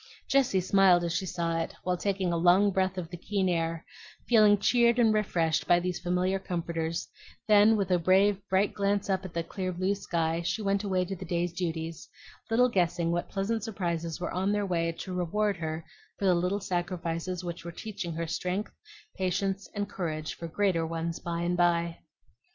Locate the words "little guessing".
12.49-13.11